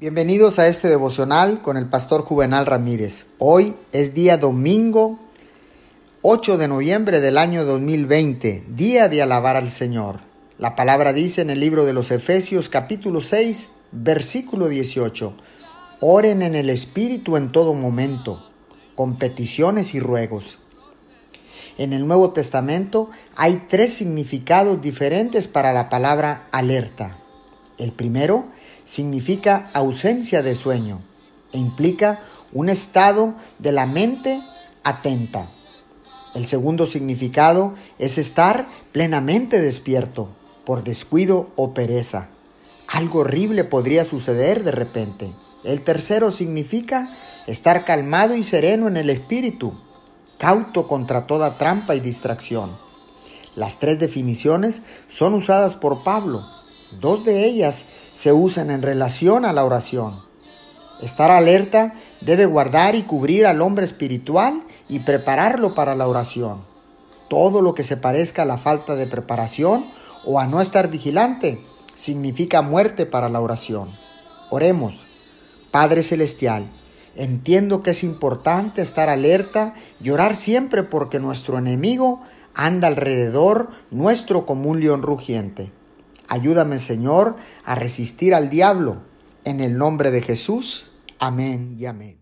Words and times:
Bienvenidos 0.00 0.60
a 0.60 0.68
este 0.68 0.86
devocional 0.86 1.60
con 1.60 1.76
el 1.76 1.86
pastor 1.86 2.22
Juvenal 2.22 2.66
Ramírez. 2.66 3.26
Hoy 3.38 3.74
es 3.90 4.14
día 4.14 4.36
domingo 4.36 5.18
8 6.22 6.56
de 6.56 6.68
noviembre 6.68 7.18
del 7.18 7.36
año 7.36 7.64
2020, 7.64 8.62
día 8.68 9.08
de 9.08 9.22
alabar 9.22 9.56
al 9.56 9.72
Señor. 9.72 10.20
La 10.56 10.76
palabra 10.76 11.12
dice 11.12 11.42
en 11.42 11.50
el 11.50 11.58
libro 11.58 11.84
de 11.84 11.94
los 11.94 12.12
Efesios 12.12 12.68
capítulo 12.68 13.20
6, 13.20 13.70
versículo 13.90 14.68
18, 14.68 15.34
Oren 15.98 16.42
en 16.42 16.54
el 16.54 16.70
Espíritu 16.70 17.36
en 17.36 17.50
todo 17.50 17.74
momento, 17.74 18.52
con 18.94 19.18
peticiones 19.18 19.96
y 19.96 19.98
ruegos. 19.98 20.60
En 21.76 21.92
el 21.92 22.06
Nuevo 22.06 22.32
Testamento 22.32 23.10
hay 23.34 23.64
tres 23.68 23.94
significados 23.94 24.80
diferentes 24.80 25.48
para 25.48 25.72
la 25.72 25.88
palabra 25.88 26.46
alerta. 26.52 27.18
El 27.78 27.92
primero 27.92 28.46
significa 28.84 29.70
ausencia 29.72 30.42
de 30.42 30.56
sueño 30.56 31.00
e 31.52 31.58
implica 31.58 32.20
un 32.52 32.68
estado 32.68 33.34
de 33.60 33.70
la 33.70 33.86
mente 33.86 34.42
atenta. 34.82 35.50
El 36.34 36.48
segundo 36.48 36.86
significado 36.86 37.74
es 37.98 38.18
estar 38.18 38.68
plenamente 38.92 39.60
despierto 39.60 40.28
por 40.64 40.82
descuido 40.82 41.50
o 41.54 41.72
pereza. 41.72 42.28
Algo 42.88 43.20
horrible 43.20 43.64
podría 43.64 44.04
suceder 44.04 44.64
de 44.64 44.72
repente. 44.72 45.32
El 45.62 45.82
tercero 45.82 46.30
significa 46.30 47.16
estar 47.46 47.84
calmado 47.84 48.34
y 48.34 48.42
sereno 48.42 48.88
en 48.88 48.96
el 48.96 49.08
espíritu, 49.08 49.78
cauto 50.38 50.88
contra 50.88 51.26
toda 51.26 51.58
trampa 51.58 51.94
y 51.94 52.00
distracción. 52.00 52.76
Las 53.54 53.78
tres 53.78 53.98
definiciones 53.98 54.82
son 55.08 55.34
usadas 55.34 55.74
por 55.74 56.04
Pablo 56.04 56.57
Dos 56.92 57.24
de 57.24 57.44
ellas 57.44 57.84
se 58.12 58.32
usan 58.32 58.70
en 58.70 58.82
relación 58.82 59.44
a 59.44 59.52
la 59.52 59.64
oración. 59.64 60.22
Estar 61.00 61.30
alerta 61.30 61.94
debe 62.20 62.46
guardar 62.46 62.94
y 62.94 63.02
cubrir 63.02 63.46
al 63.46 63.60
hombre 63.60 63.84
espiritual 63.84 64.62
y 64.88 65.00
prepararlo 65.00 65.74
para 65.74 65.94
la 65.94 66.08
oración. 66.08 66.64
Todo 67.28 67.62
lo 67.62 67.74
que 67.74 67.84
se 67.84 67.96
parezca 67.96 68.42
a 68.42 68.46
la 68.46 68.56
falta 68.56 68.96
de 68.96 69.06
preparación 69.06 69.90
o 70.24 70.40
a 70.40 70.46
no 70.46 70.60
estar 70.60 70.88
vigilante 70.88 71.64
significa 71.94 72.62
muerte 72.62 73.06
para 73.06 73.28
la 73.28 73.40
oración. 73.40 73.96
Oremos. 74.50 75.06
Padre 75.70 76.02
Celestial, 76.02 76.70
entiendo 77.14 77.82
que 77.82 77.90
es 77.90 78.02
importante 78.02 78.80
estar 78.80 79.10
alerta 79.10 79.74
y 80.00 80.10
orar 80.10 80.34
siempre 80.36 80.82
porque 80.82 81.20
nuestro 81.20 81.58
enemigo 81.58 82.22
anda 82.54 82.88
alrededor 82.88 83.70
nuestro 83.90 84.46
como 84.46 84.70
un 84.70 84.80
león 84.80 85.02
rugiente. 85.02 85.70
Ayúdame, 86.28 86.80
Señor, 86.80 87.36
a 87.64 87.74
resistir 87.74 88.34
al 88.34 88.50
diablo. 88.50 89.02
En 89.44 89.60
el 89.60 89.76
nombre 89.78 90.10
de 90.10 90.22
Jesús. 90.22 90.90
Amén 91.18 91.74
y 91.78 91.86
amén. 91.86 92.16